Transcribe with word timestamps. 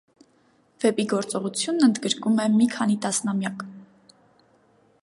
Վեպի 0.83 1.05
գործողությունն 1.11 1.87
ընդգրկում 1.89 2.43
է 2.45 2.49
մի 2.55 2.69
քանի 2.77 2.99
տասնամյակ։ 3.05 3.69